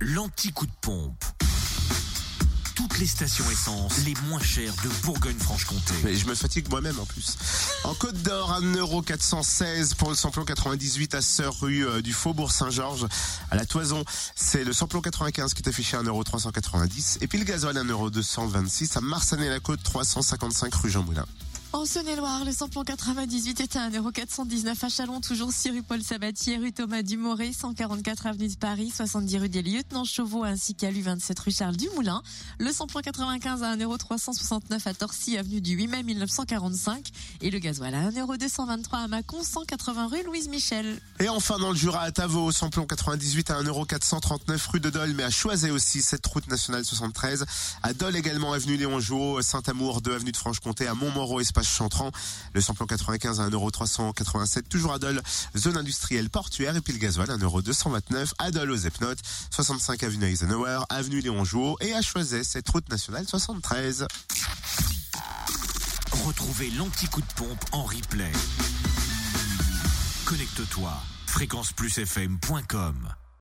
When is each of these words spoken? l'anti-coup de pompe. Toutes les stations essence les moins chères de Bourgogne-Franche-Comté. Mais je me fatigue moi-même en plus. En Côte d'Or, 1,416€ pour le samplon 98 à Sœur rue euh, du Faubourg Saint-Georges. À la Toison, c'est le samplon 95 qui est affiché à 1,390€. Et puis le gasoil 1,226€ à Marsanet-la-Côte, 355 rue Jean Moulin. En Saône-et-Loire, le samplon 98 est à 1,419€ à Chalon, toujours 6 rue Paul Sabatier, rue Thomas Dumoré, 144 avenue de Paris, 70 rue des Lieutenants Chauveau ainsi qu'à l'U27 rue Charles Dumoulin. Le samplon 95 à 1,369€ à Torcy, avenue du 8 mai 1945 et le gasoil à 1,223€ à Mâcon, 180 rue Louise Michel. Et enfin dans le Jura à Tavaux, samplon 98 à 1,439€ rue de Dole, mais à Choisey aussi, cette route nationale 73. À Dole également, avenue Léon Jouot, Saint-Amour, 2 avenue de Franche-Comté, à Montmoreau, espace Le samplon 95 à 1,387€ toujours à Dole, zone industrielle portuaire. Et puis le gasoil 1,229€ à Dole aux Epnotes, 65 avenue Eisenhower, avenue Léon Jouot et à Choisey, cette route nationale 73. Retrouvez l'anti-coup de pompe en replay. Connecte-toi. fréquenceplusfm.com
l'anti-coup 0.00 0.66
de 0.66 0.72
pompe. 0.80 1.24
Toutes 2.74 2.98
les 2.98 3.06
stations 3.06 3.44
essence 3.50 4.04
les 4.06 4.14
moins 4.28 4.40
chères 4.40 4.72
de 4.82 4.88
Bourgogne-Franche-Comté. 5.04 5.92
Mais 6.02 6.14
je 6.14 6.26
me 6.26 6.34
fatigue 6.34 6.70
moi-même 6.70 6.98
en 6.98 7.04
plus. 7.04 7.36
En 7.84 7.94
Côte 7.94 8.16
d'Or, 8.22 8.58
1,416€ 8.62 9.94
pour 9.96 10.08
le 10.08 10.14
samplon 10.14 10.44
98 10.44 11.14
à 11.14 11.20
Sœur 11.20 11.60
rue 11.60 11.86
euh, 11.86 12.00
du 12.00 12.14
Faubourg 12.14 12.52
Saint-Georges. 12.52 13.06
À 13.50 13.56
la 13.56 13.66
Toison, 13.66 14.02
c'est 14.34 14.64
le 14.64 14.72
samplon 14.72 15.02
95 15.02 15.52
qui 15.52 15.62
est 15.62 15.68
affiché 15.68 15.98
à 15.98 16.02
1,390€. 16.02 17.18
Et 17.20 17.26
puis 17.26 17.38
le 17.38 17.44
gasoil 17.44 17.76
1,226€ 17.76 18.96
à 18.96 19.00
Marsanet-la-Côte, 19.02 19.82
355 19.82 20.74
rue 20.74 20.90
Jean 20.90 21.02
Moulin. 21.02 21.26
En 21.72 21.86
Saône-et-Loire, 21.86 22.44
le 22.44 22.50
samplon 22.50 22.82
98 22.82 23.60
est 23.60 23.76
à 23.76 23.88
1,419€ 23.90 24.84
à 24.84 24.88
Chalon, 24.88 25.20
toujours 25.20 25.52
6 25.52 25.70
rue 25.70 25.82
Paul 25.84 26.02
Sabatier, 26.02 26.56
rue 26.56 26.72
Thomas 26.72 27.02
Dumoré, 27.02 27.52
144 27.52 28.26
avenue 28.26 28.48
de 28.48 28.56
Paris, 28.56 28.92
70 28.92 29.38
rue 29.38 29.48
des 29.48 29.62
Lieutenants 29.62 30.04
Chauveau 30.04 30.42
ainsi 30.42 30.74
qu'à 30.74 30.90
l'U27 30.90 31.40
rue 31.40 31.52
Charles 31.52 31.76
Dumoulin. 31.76 32.24
Le 32.58 32.72
samplon 32.72 33.00
95 33.00 33.62
à 33.62 33.76
1,369€ 33.76 34.88
à 34.88 34.94
Torcy, 34.94 35.38
avenue 35.38 35.60
du 35.60 35.74
8 35.74 35.86
mai 35.86 36.02
1945 36.02 37.06
et 37.40 37.50
le 37.50 37.60
gasoil 37.60 37.94
à 37.94 38.10
1,223€ 38.10 39.04
à 39.04 39.06
Mâcon, 39.06 39.40
180 39.40 40.08
rue 40.08 40.24
Louise 40.24 40.48
Michel. 40.48 41.00
Et 41.20 41.28
enfin 41.28 41.56
dans 41.60 41.70
le 41.70 41.76
Jura 41.76 42.00
à 42.00 42.10
Tavaux, 42.10 42.50
samplon 42.50 42.84
98 42.84 43.48
à 43.52 43.62
1,439€ 43.62 44.70
rue 44.72 44.80
de 44.80 44.90
Dole, 44.90 45.12
mais 45.14 45.22
à 45.22 45.30
Choisey 45.30 45.70
aussi, 45.70 46.02
cette 46.02 46.26
route 46.26 46.48
nationale 46.48 46.84
73. 46.84 47.46
À 47.84 47.94
Dole 47.94 48.16
également, 48.16 48.52
avenue 48.52 48.76
Léon 48.76 48.98
Jouot, 48.98 49.40
Saint-Amour, 49.40 50.00
2 50.00 50.16
avenue 50.16 50.32
de 50.32 50.36
Franche-Comté, 50.36 50.88
à 50.88 50.94
Montmoreau, 50.94 51.38
espace 51.38 51.59
Le 52.54 52.60
samplon 52.60 52.86
95 52.86 53.40
à 53.40 53.48
1,387€ 53.48 54.68
toujours 54.68 54.92
à 54.92 54.98
Dole, 54.98 55.22
zone 55.56 55.76
industrielle 55.76 56.30
portuaire. 56.30 56.76
Et 56.76 56.80
puis 56.80 56.92
le 56.92 56.98
gasoil 56.98 57.28
1,229€ 57.28 58.32
à 58.38 58.50
Dole 58.50 58.70
aux 58.70 58.76
Epnotes, 58.76 59.20
65 59.50 60.02
avenue 60.02 60.26
Eisenhower, 60.26 60.80
avenue 60.88 61.20
Léon 61.20 61.44
Jouot 61.44 61.76
et 61.80 61.92
à 61.94 62.02
Choisey, 62.02 62.44
cette 62.44 62.68
route 62.68 62.88
nationale 62.88 63.26
73. 63.26 64.06
Retrouvez 66.26 66.70
l'anti-coup 66.70 67.20
de 67.20 67.32
pompe 67.36 67.64
en 67.72 67.84
replay. 67.84 68.32
Connecte-toi. 70.26 70.92
fréquenceplusfm.com 71.26 73.19